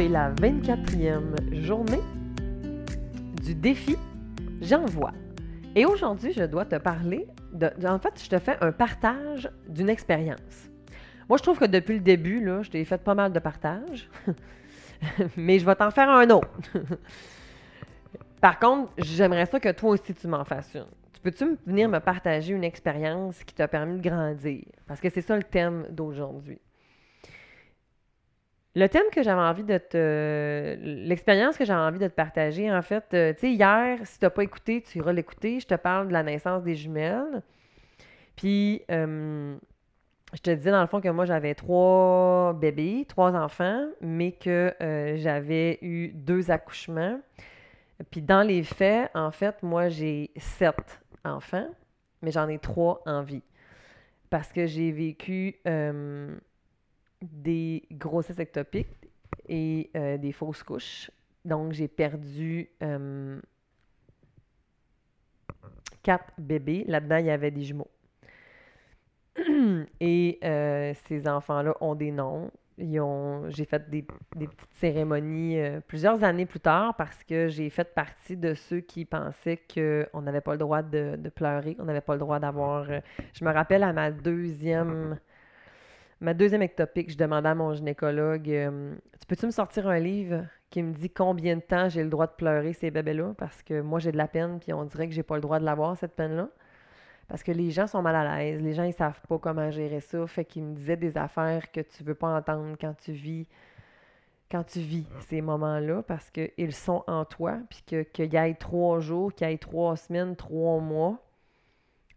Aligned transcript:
C'est 0.00 0.08
la 0.08 0.32
24e 0.32 1.60
journée 1.60 2.00
du 3.44 3.54
défi 3.54 3.98
J'envoie. 4.62 5.12
Et 5.76 5.84
aujourd'hui, 5.84 6.32
je 6.32 6.42
dois 6.44 6.64
te 6.64 6.76
parler 6.76 7.26
de, 7.52 7.70
En 7.86 7.98
fait, 7.98 8.14
je 8.18 8.30
te 8.30 8.38
fais 8.38 8.56
un 8.62 8.72
partage 8.72 9.50
d'une 9.68 9.90
expérience. 9.90 10.70
Moi, 11.28 11.36
je 11.36 11.42
trouve 11.42 11.58
que 11.58 11.66
depuis 11.66 11.96
le 11.96 12.00
début, 12.00 12.42
là, 12.42 12.62
je 12.62 12.70
t'ai 12.70 12.82
fait 12.86 12.96
pas 12.96 13.14
mal 13.14 13.30
de 13.30 13.38
partages. 13.40 14.08
Mais 15.36 15.58
je 15.58 15.66
vais 15.66 15.74
t'en 15.74 15.90
faire 15.90 16.08
un 16.08 16.30
autre. 16.30 16.48
Par 18.40 18.58
contre, 18.58 18.94
j'aimerais 18.96 19.44
ça 19.44 19.60
que 19.60 19.70
toi 19.70 19.90
aussi 19.90 20.14
tu 20.14 20.26
m'en 20.28 20.46
fasses 20.46 20.72
une. 20.74 20.86
Tu 21.12 21.20
peux-tu 21.20 21.58
venir 21.66 21.90
me 21.90 21.98
partager 21.98 22.54
une 22.54 22.64
expérience 22.64 23.44
qui 23.44 23.54
t'a 23.54 23.68
permis 23.68 24.00
de 24.00 24.08
grandir? 24.08 24.64
Parce 24.86 24.98
que 24.98 25.10
c'est 25.10 25.20
ça 25.20 25.36
le 25.36 25.42
thème 25.42 25.84
d'aujourd'hui. 25.90 26.58
Le 28.76 28.86
thème 28.88 29.06
que 29.12 29.22
j'avais 29.22 29.40
envie 29.40 29.64
de 29.64 29.78
te. 29.78 30.76
L'expérience 30.80 31.56
que 31.56 31.64
j'avais 31.64 31.80
envie 31.80 31.98
de 31.98 32.06
te 32.06 32.14
partager, 32.14 32.72
en 32.72 32.82
fait, 32.82 33.04
euh, 33.14 33.32
tu 33.32 33.40
sais, 33.40 33.52
hier, 33.52 33.98
si 34.04 34.18
tu 34.18 34.24
n'as 34.24 34.30
pas 34.30 34.44
écouté, 34.44 34.80
tu 34.82 34.98
iras 34.98 35.12
l'écouter. 35.12 35.58
Je 35.58 35.66
te 35.66 35.74
parle 35.74 36.08
de 36.08 36.12
la 36.12 36.22
naissance 36.22 36.62
des 36.62 36.76
jumelles. 36.76 37.42
Puis, 38.36 38.82
euh, 38.90 39.56
je 40.32 40.40
te 40.40 40.50
disais 40.50 40.70
dans 40.70 40.80
le 40.80 40.86
fond 40.86 41.00
que 41.00 41.08
moi, 41.08 41.24
j'avais 41.24 41.54
trois 41.56 42.52
bébés, 42.52 43.06
trois 43.08 43.34
enfants, 43.34 43.88
mais 44.00 44.32
que 44.32 44.72
euh, 44.80 45.16
j'avais 45.16 45.78
eu 45.82 46.12
deux 46.14 46.52
accouchements. 46.52 47.20
Puis, 48.12 48.22
dans 48.22 48.42
les 48.42 48.62
faits, 48.62 49.10
en 49.14 49.32
fait, 49.32 49.64
moi, 49.64 49.88
j'ai 49.88 50.30
sept 50.36 51.00
enfants, 51.24 51.68
mais 52.22 52.30
j'en 52.30 52.48
ai 52.48 52.60
trois 52.60 53.02
en 53.04 53.22
vie. 53.22 53.42
Parce 54.30 54.52
que 54.52 54.66
j'ai 54.66 54.92
vécu 54.92 55.56
des 57.22 57.86
grossesses 57.90 58.38
ectopiques 58.38 59.10
et 59.48 59.90
euh, 59.96 60.16
des 60.18 60.32
fausses 60.32 60.62
couches. 60.62 61.10
Donc, 61.44 61.72
j'ai 61.72 61.88
perdu 61.88 62.68
euh, 62.82 63.40
quatre 66.02 66.32
bébés. 66.38 66.84
Là-dedans, 66.86 67.16
il 67.16 67.26
y 67.26 67.30
avait 67.30 67.50
des 67.50 67.62
jumeaux. 67.62 67.90
Et 70.00 70.38
euh, 70.44 70.92
ces 71.06 71.26
enfants-là 71.28 71.74
ont 71.80 71.94
des 71.94 72.10
noms. 72.10 72.50
J'ai 72.78 73.66
fait 73.66 73.90
des, 73.90 74.02
petites 74.02 74.74
cérémonies 74.76 75.58
plusieurs 75.86 76.24
années 76.24 76.46
plus 76.46 76.60
tard 76.60 76.96
parce 76.96 77.22
que 77.24 77.48
j'ai 77.48 77.68
fait 77.68 77.92
partie 77.94 78.38
de 78.38 78.54
ceux 78.54 78.80
qui 78.80 79.04
pensaient 79.04 79.58
qu'on 79.58 80.22
n'avait 80.22 80.40
pas 80.40 80.52
le 80.52 80.58
droit 80.58 80.80
de, 80.80 81.16
de 81.16 81.28
pleurer, 81.28 81.74
qu'on 81.74 81.84
n'avait 81.84 82.00
pas 82.00 82.14
le 82.14 82.20
droit 82.20 82.38
d'avoir... 82.38 82.86
je 83.34 83.44
me 83.44 83.52
rappelle 83.52 83.82
à 83.82 83.92
ma 83.92 84.10
deuxième 84.10 85.18
Ma 86.22 86.34
deuxième 86.34 86.60
ectopique, 86.60 87.10
je 87.10 87.16
demandais 87.16 87.48
à 87.48 87.54
mon 87.54 87.72
gynécologue 87.72 88.50
euh, 88.50 88.94
Tu 89.18 89.26
peux-tu 89.26 89.46
me 89.46 89.50
sortir 89.50 89.88
un 89.88 89.98
livre 89.98 90.44
qui 90.68 90.82
me 90.82 90.92
dit 90.92 91.08
combien 91.08 91.56
de 91.56 91.62
temps 91.62 91.88
j'ai 91.88 92.02
le 92.02 92.10
droit 92.10 92.26
de 92.26 92.32
pleurer 92.32 92.74
ces 92.74 92.90
bébés-là? 92.90 93.32
Parce 93.38 93.62
que 93.62 93.80
moi, 93.80 94.00
j'ai 94.00 94.12
de 94.12 94.18
la 94.18 94.28
peine, 94.28 94.60
puis 94.60 94.74
on 94.74 94.84
dirait 94.84 95.08
que 95.08 95.14
j'ai 95.14 95.22
pas 95.22 95.36
le 95.36 95.40
droit 95.40 95.58
de 95.58 95.64
l'avoir, 95.64 95.96
cette 95.96 96.14
peine-là. 96.14 96.50
Parce 97.26 97.42
que 97.42 97.52
les 97.52 97.70
gens 97.70 97.86
sont 97.86 98.02
mal 98.02 98.14
à 98.16 98.38
l'aise, 98.38 98.60
les 98.60 98.74
gens, 98.74 98.82
ils 98.82 98.92
savent 98.92 99.20
pas 99.28 99.38
comment 99.38 99.70
gérer 99.70 100.00
ça. 100.00 100.26
Fait 100.26 100.44
qu'ils 100.44 100.64
me 100.64 100.74
disaient 100.74 100.98
des 100.98 101.16
affaires 101.16 101.72
que 101.72 101.80
tu 101.80 102.04
veux 102.04 102.14
pas 102.14 102.36
entendre 102.36 102.76
quand 102.78 102.94
tu 102.98 103.12
vis 103.12 103.46
quand 104.50 104.64
tu 104.64 104.80
vis 104.80 105.06
ces 105.28 105.40
moments-là, 105.40 106.02
parce 106.02 106.28
qu'ils 106.28 106.74
sont 106.74 107.04
en 107.06 107.24
toi, 107.24 107.60
puis 107.70 108.04
qu'il 108.12 108.32
y 108.32 108.36
ait 108.36 108.54
trois 108.54 108.98
jours, 108.98 109.32
qu'il 109.32 109.48
y 109.48 109.52
ait 109.52 109.58
trois 109.58 109.94
semaines, 109.96 110.34
trois 110.34 110.80
mois, 110.80 111.18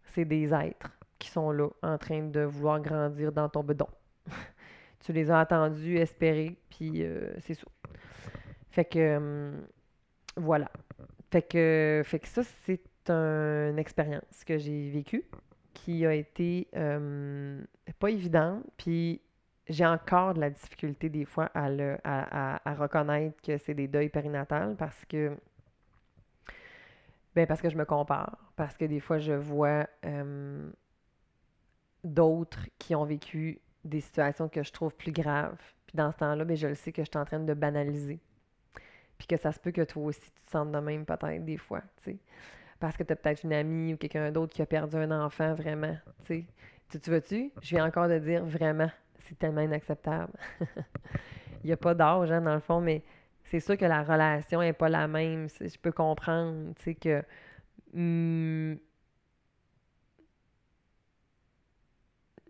c'est 0.02 0.24
des 0.24 0.52
êtres 0.52 0.90
sont 1.28 1.50
là, 1.50 1.68
en 1.82 1.98
train 1.98 2.22
de 2.22 2.40
vouloir 2.40 2.80
grandir 2.80 3.32
dans 3.32 3.48
ton 3.48 3.62
bedon. 3.62 3.88
tu 5.00 5.12
les 5.12 5.30
as 5.30 5.40
attendus, 5.40 5.98
espérés, 5.98 6.56
puis 6.70 7.02
euh, 7.02 7.32
c'est 7.40 7.54
ça. 7.54 7.66
Fait 8.70 8.84
que, 8.84 9.16
hum, 9.16 9.66
voilà. 10.36 10.70
Fait 11.30 11.42
que, 11.42 12.02
fait 12.04 12.18
que 12.18 12.28
ça, 12.28 12.42
c'est 12.64 12.80
une 13.08 13.78
expérience 13.78 14.44
que 14.46 14.56
j'ai 14.56 14.90
vécue 14.90 15.24
qui 15.74 16.06
a 16.06 16.14
été 16.14 16.68
hum, 16.74 17.64
pas 17.98 18.10
évidente, 18.10 18.64
puis 18.76 19.20
j'ai 19.68 19.86
encore 19.86 20.34
de 20.34 20.40
la 20.40 20.50
difficulté 20.50 21.08
des 21.08 21.24
fois 21.24 21.46
à, 21.54 21.70
le, 21.70 21.96
à, 22.04 22.74
reconnaître 22.74 23.40
que 23.42 23.56
c'est 23.58 23.74
des 23.74 23.88
deuils 23.88 24.08
périnatales 24.08 24.76
parce 24.76 25.04
que 25.06 25.32
ben 27.34 27.46
parce 27.46 27.60
que 27.60 27.68
je 27.68 27.76
me 27.76 27.84
compare, 27.84 28.36
parce 28.56 28.76
que 28.76 28.84
des 28.84 29.00
fois 29.00 29.18
je 29.18 29.32
vois 29.32 29.86
d'autres 32.04 32.66
qui 32.78 32.94
ont 32.94 33.04
vécu 33.04 33.60
des 33.84 34.00
situations 34.00 34.48
que 34.48 34.62
je 34.62 34.72
trouve 34.72 34.94
plus 34.94 35.12
graves. 35.12 35.58
Puis 35.86 35.96
dans 35.96 36.12
ce 36.12 36.18
temps-là, 36.18 36.44
ben, 36.44 36.56
je 36.56 36.68
le 36.68 36.74
sais 36.74 36.92
que 36.92 37.02
je 37.02 37.10
suis 37.10 37.18
en 37.18 37.24
train 37.24 37.40
de 37.40 37.54
banaliser. 37.54 38.20
Puis 39.18 39.26
que 39.26 39.36
ça 39.36 39.52
se 39.52 39.58
peut 39.58 39.70
que 39.70 39.82
toi 39.82 40.04
aussi, 40.04 40.20
tu 40.20 40.46
te 40.46 40.50
sentes 40.50 40.72
de 40.72 40.78
même 40.78 41.04
peut-être 41.04 41.44
des 41.44 41.56
fois. 41.56 41.82
Parce 42.80 42.96
que 42.96 43.02
tu 43.02 43.12
as 43.12 43.16
peut-être 43.16 43.44
une 43.44 43.52
amie 43.52 43.94
ou 43.94 43.96
quelqu'un 43.96 44.30
d'autre 44.30 44.52
qui 44.52 44.62
a 44.62 44.66
perdu 44.66 44.96
un 44.96 45.10
enfant 45.24 45.54
vraiment, 45.54 45.96
tu 46.24 47.10
veux-tu? 47.10 47.52
Je 47.62 47.76
viens 47.76 47.86
encore 47.86 48.08
de 48.08 48.18
dire 48.18 48.44
vraiment, 48.44 48.90
c'est 49.18 49.38
tellement 49.38 49.62
inacceptable. 49.62 50.32
Il 51.64 51.68
n'y 51.68 51.72
a 51.72 51.76
pas 51.76 51.94
d'âge, 51.94 52.30
hein, 52.30 52.42
dans 52.42 52.54
le 52.54 52.60
fond, 52.60 52.80
mais 52.80 53.02
c'est 53.44 53.60
sûr 53.60 53.76
que 53.76 53.84
la 53.84 54.02
relation 54.02 54.60
n'est 54.60 54.72
pas 54.72 54.88
la 54.88 55.08
même. 55.08 55.48
Je 55.60 55.78
peux 55.78 55.92
comprendre, 55.92 56.74
tu 56.82 56.94
que... 56.94 57.22
Hmm, 57.92 58.74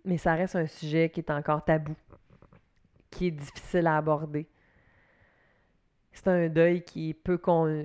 mais 0.04 0.18
ça 0.18 0.34
reste 0.34 0.56
un 0.56 0.66
sujet 0.66 1.10
qui 1.10 1.20
est 1.20 1.30
encore 1.30 1.64
tabou, 1.64 1.94
qui 3.10 3.28
est 3.28 3.30
difficile 3.30 3.86
à 3.86 3.96
aborder. 3.96 4.46
C'est 6.12 6.28
un 6.28 6.48
deuil 6.48 6.82
qui 6.82 7.10
est 7.10 7.14
peu, 7.14 7.40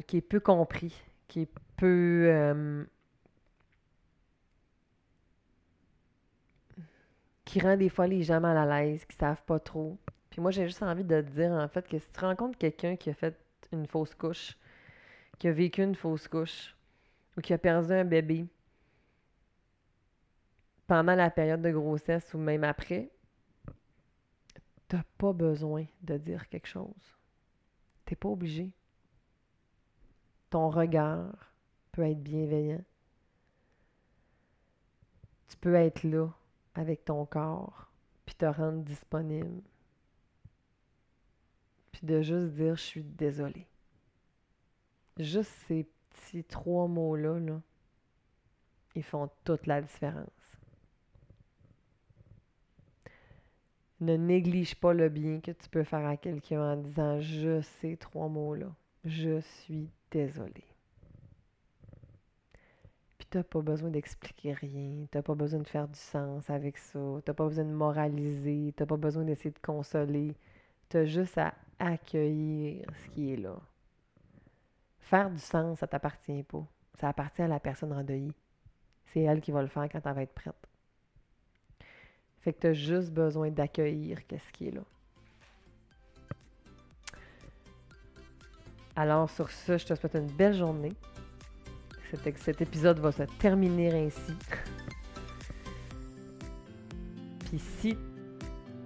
qui 0.08 0.18
est 0.18 0.22
peu 0.22 0.40
compris, 0.40 0.94
qui 1.28 1.42
est 1.42 1.50
peu... 1.78 2.26
Euh, 2.30 2.84
qui 7.46 7.60
rend 7.60 7.78
des 7.78 7.90
fois 7.90 8.06
les 8.06 8.22
gens 8.22 8.40
mal 8.40 8.58
à 8.58 8.84
l'aise, 8.84 9.04
qui 9.06 9.16
savent 9.16 9.42
pas 9.44 9.60
trop. 9.60 9.98
Puis 10.30 10.40
moi, 10.40 10.52
j'ai 10.52 10.68
juste 10.68 10.84
envie 10.84 11.04
de 11.04 11.22
te 11.22 11.30
dire, 11.32 11.52
en 11.52 11.68
fait, 11.68 11.88
que 11.88 11.98
si 11.98 12.08
tu 12.12 12.20
rencontres 12.20 12.58
quelqu'un 12.60 12.96
qui 12.96 13.10
a 13.10 13.14
fait 13.16 13.36
une 13.72 13.88
fausse 13.88 14.14
couche, 14.14 14.56
qui 15.40 15.48
a 15.48 15.52
vécu 15.52 15.82
une 15.82 15.96
fausse 15.96 16.28
couche, 16.28 16.76
ou 17.36 17.42
qui 17.42 17.54
a 17.54 17.58
perdu 17.58 17.92
un 17.92 18.06
bébé, 18.06 18.46
pendant 20.90 21.14
la 21.14 21.30
période 21.30 21.62
de 21.62 21.70
grossesse 21.70 22.34
ou 22.34 22.40
même 22.40 22.64
après, 22.64 23.12
t'as 24.88 25.04
pas 25.20 25.34
besoin 25.34 25.86
de 26.02 26.18
dire 26.18 26.50
quelque 26.50 26.66
chose. 26.66 27.16
T'es 28.06 28.16
pas 28.16 28.30
obligé. 28.30 28.72
Ton 30.50 30.72
regard 30.72 31.54
peut 31.92 32.02
être 32.02 32.24
bienveillant. 32.24 32.84
Tu 35.48 35.58
peux 35.58 35.76
être 35.76 36.02
là 36.02 36.28
avec 36.74 37.06
ton 37.06 37.24
corps, 37.28 37.92
puis 38.26 38.34
te 38.34 38.46
rendre 38.46 38.82
disponible. 38.82 39.62
Puis 41.92 42.02
de 42.08 42.24
juste 42.24 42.54
dire 42.56 42.76
je 42.76 42.82
suis 42.82 43.04
désolée. 43.04 43.68
Juste 45.18 45.52
ces 45.68 45.88
petits 46.10 46.44
trois 46.46 46.88
mots-là, 46.88 47.40
là, 47.40 47.62
ils 48.96 49.04
font 49.04 49.30
toute 49.44 49.68
la 49.68 49.84
différence. 49.84 50.30
Ne 54.02 54.16
néglige 54.16 54.76
pas 54.76 54.94
le 54.94 55.10
bien 55.10 55.42
que 55.42 55.52
tu 55.52 55.70
peux 55.70 55.84
faire 55.84 56.06
à 56.06 56.16
quelqu'un 56.16 56.74
en 56.74 56.78
disant 56.78 57.20
je 57.20 57.62
ces 57.62 57.98
trois 57.98 58.30
mots-là. 58.30 58.74
Je 59.04 59.42
suis 59.42 59.90
désolée. 60.10 60.64
Puis 63.18 63.28
t'as 63.30 63.44
pas 63.44 63.62
besoin 63.62 63.90
d'expliquer 63.90 64.54
rien, 64.54 65.06
t'as 65.12 65.22
pas 65.22 65.36
besoin 65.36 65.60
de 65.60 65.68
faire 65.68 65.88
du 65.88 66.00
sens 66.00 66.50
avec 66.50 66.78
ça, 66.78 67.00
t'as 67.26 67.34
pas 67.34 67.46
besoin 67.46 67.66
de 67.66 67.72
moraliser, 67.72 68.74
t'as 68.78 68.86
pas 68.86 68.96
besoin 68.96 69.26
d'essayer 69.26 69.52
de 69.52 69.60
consoler. 69.60 70.34
T'as 70.88 71.04
juste 71.06 71.38
à 71.38 71.54
accueillir 71.78 72.86
ce 73.04 73.10
qui 73.10 73.34
est 73.34 73.38
là. 73.38 73.58
Faire 75.00 75.30
du 75.30 75.40
sens, 75.40 75.80
ça 75.80 75.88
t'appartient 75.88 76.44
pas. 76.44 76.66
Ça 77.00 77.10
appartient 77.10 77.42
à 77.42 77.48
la 77.48 77.60
personne 77.60 77.94
endeuillée. 77.94 78.34
C'est 79.08 79.22
elle 79.22 79.42
qui 79.42 79.52
va 79.52 79.62
le 79.62 79.68
faire 79.68 79.90
quand 79.90 80.00
elle 80.06 80.14
va 80.14 80.24
être 80.24 80.34
prête. 80.34 80.70
Que 82.52 82.62
tu 82.62 82.68
as 82.68 82.74
juste 82.74 83.12
besoin 83.12 83.52
d'accueillir 83.52 84.26
qu'est-ce 84.26 84.52
qui 84.52 84.70
est 84.70 84.72
là. 84.72 84.82
Alors 88.96 89.30
sur 89.30 89.52
ce, 89.52 89.78
je 89.78 89.86
te 89.86 89.94
souhaite 89.94 90.16
une 90.16 90.32
belle 90.32 90.56
journée. 90.56 90.94
Cet, 92.38 92.60
épisode 92.60 92.98
va 92.98 93.12
se 93.12 93.22
terminer 93.38 93.94
ainsi. 93.94 94.34
Puis 97.46 97.60
si 97.60 97.96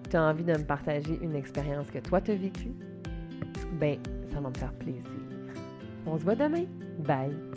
tu 0.09 0.17
as 0.17 0.23
envie 0.23 0.43
de 0.43 0.51
me 0.51 0.65
partager 0.65 1.17
une 1.21 1.35
expérience 1.35 1.89
que 1.89 1.99
toi 1.99 2.19
tu 2.19 2.31
as 2.31 2.35
vécue, 2.35 2.73
ben 3.79 3.97
ça 4.33 4.41
va 4.41 4.49
me 4.49 4.57
faire 4.57 4.73
plaisir. 4.73 5.03
On 6.05 6.17
se 6.17 6.23
voit 6.23 6.35
demain. 6.35 6.65
Bye. 6.99 7.52